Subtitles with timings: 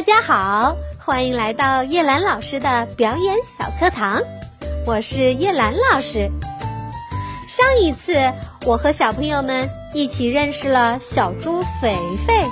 [0.00, 4.18] 大家好，欢迎来到叶兰老师的表演小课堂，
[4.86, 6.30] 我是叶兰老师。
[7.46, 8.14] 上一次
[8.64, 12.46] 我和小朋友们一起认识了小猪肥肥，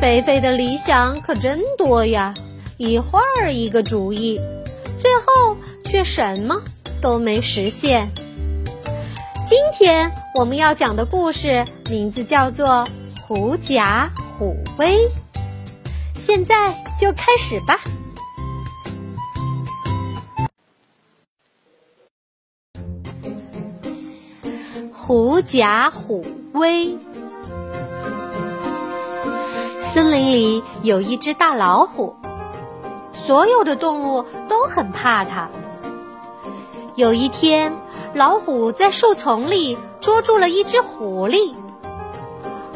[0.00, 2.32] 肥肥的理想可真多呀，
[2.78, 4.40] 一会儿一个主意，
[4.98, 5.54] 最后
[5.84, 6.58] 却什么
[7.02, 8.10] 都没实现。
[9.44, 12.86] 今天我们要讲的故事名字叫做
[13.20, 14.96] 《狐假虎威》。
[16.16, 17.80] 现在就开始吧。
[24.92, 26.96] 狐假虎威。
[29.80, 32.16] 森林里有一只大老虎，
[33.12, 35.48] 所有的动物都很怕它。
[36.96, 37.72] 有一天，
[38.14, 41.54] 老虎在树丛里捉住了一只狐狸，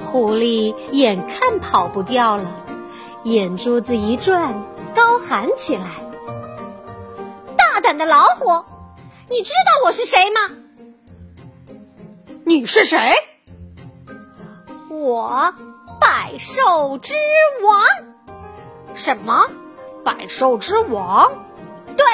[0.04, 2.44] 狐狸眼看跑不掉了。
[3.28, 4.54] 眼珠子一转，
[4.96, 5.84] 高喊起来
[7.58, 8.64] ：“大胆的老虎，
[9.28, 10.40] 你知道我是谁吗？
[12.46, 13.12] 你是谁？
[14.88, 15.52] 我，
[16.00, 17.12] 百兽之
[17.62, 17.84] 王。
[18.94, 19.46] 什么？
[20.02, 21.30] 百兽之王？
[21.98, 22.06] 对，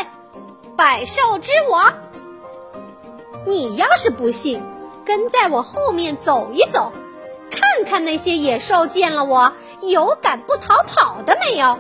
[0.76, 1.94] 百兽之王。
[3.46, 4.60] 你要是不信，
[5.04, 6.92] 跟在我后面走一走，
[7.52, 9.52] 看看那些野兽见了我。”
[9.88, 11.78] 有敢不逃跑的没有？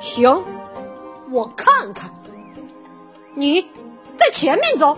[0.00, 0.44] 行，
[1.30, 2.10] 我看看。
[3.34, 3.62] 你
[4.18, 4.96] 在前面走。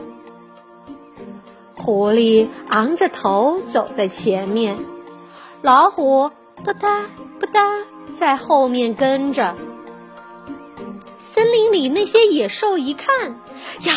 [1.77, 4.79] 狐狸昂着头走在前面，
[5.63, 7.05] 老虎吧嗒
[7.41, 9.55] 吧嗒在后面跟着。
[11.35, 13.31] 森林里那些野兽一看，
[13.85, 13.95] 呀，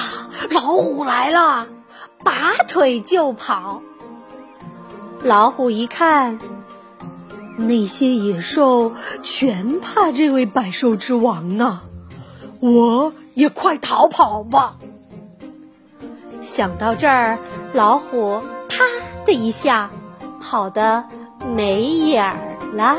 [0.52, 1.68] 老虎来了，
[2.24, 3.82] 拔腿就跑。
[5.24, 6.40] 老虎一看。
[7.58, 11.84] 那些野兽全怕这位百兽之王啊！
[12.60, 14.78] 我也快逃跑吧！
[16.42, 17.38] 想到这儿，
[17.74, 18.84] 老虎啪
[19.26, 19.90] 的一下
[20.42, 21.06] 跑得
[21.56, 22.98] 没影儿了。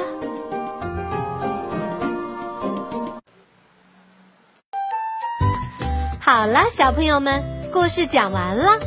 [6.20, 7.42] 好了，小朋友们，
[7.72, 8.78] 故事讲完了。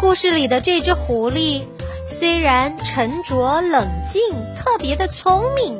[0.00, 1.62] 故事里的这只狐狸。
[2.10, 4.20] 虽然沉着冷静，
[4.54, 5.78] 特别的聪明，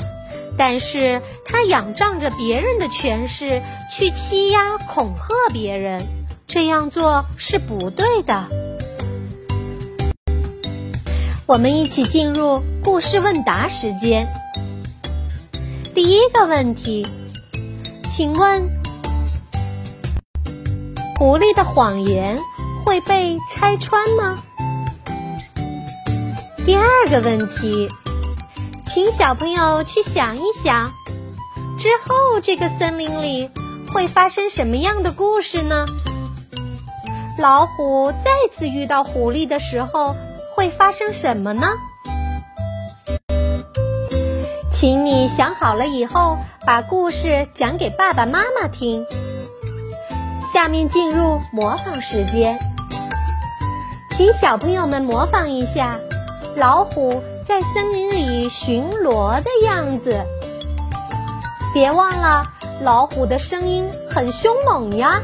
[0.57, 3.61] 但是他仰仗着别人的权势
[3.91, 6.07] 去欺压恐吓别人，
[6.47, 8.47] 这样做是不对的。
[11.47, 14.33] 我们一起进入故事问答时间。
[15.95, 17.07] 第一个问题，
[18.09, 18.71] 请问，
[21.19, 22.39] 狐狸的谎言
[22.87, 24.45] 会被拆穿吗？
[27.11, 27.91] 个问题，
[28.87, 30.93] 请小朋友去想一想，
[31.77, 33.51] 之后这个森林里
[33.93, 35.87] 会发生什么样的故事呢？
[37.37, 40.15] 老虎再次遇到狐狸的时候
[40.55, 41.73] 会发生什么呢？
[44.71, 49.05] 请你想好了以后，把故事讲给爸爸妈妈听。
[50.53, 52.61] 下面进入模仿时间，
[54.13, 55.99] 请小朋友们模仿一下。
[56.61, 60.23] 老虎在森林里巡逻的样子，
[61.73, 62.45] 别忘了，
[62.83, 65.23] 老虎的声音很凶猛呀。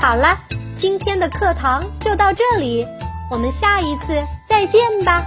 [0.00, 0.38] 好了，
[0.76, 2.86] 今天的课堂就到这里，
[3.28, 5.26] 我们下一次再见吧。